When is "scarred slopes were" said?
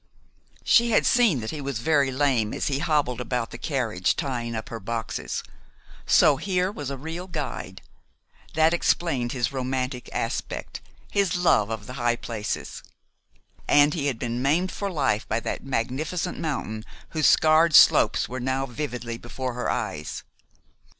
17.27-18.39